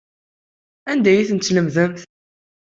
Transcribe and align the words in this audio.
Anda 0.91 1.09
ay 1.13 1.27
tent-tlemdemt? 1.29 1.99